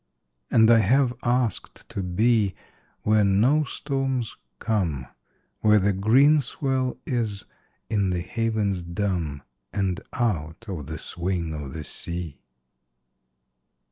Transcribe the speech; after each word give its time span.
And 0.49 0.71
I 0.71 0.79
have 0.79 1.13
asked 1.21 1.87
to 1.89 2.01
be 2.01 2.55
Where 3.03 3.23
no 3.23 3.63
storms 3.65 4.35
come, 4.57 5.05
Where 5.59 5.77
the 5.77 5.93
green 5.93 6.41
swell 6.41 6.97
is 7.05 7.45
in 7.87 8.09
the 8.09 8.21
havens 8.21 8.81
dumb, 8.81 9.43
And 9.71 10.01
out 10.13 10.65
of 10.67 10.87
the 10.87 10.97
swing 10.97 11.53
of 11.53 11.73
the 11.73 11.83
sea. 11.83 12.41